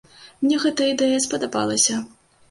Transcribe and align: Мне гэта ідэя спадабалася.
Мне 0.43 0.55
гэта 0.63 0.87
ідэя 0.93 1.19
спадабалася. 1.25 1.99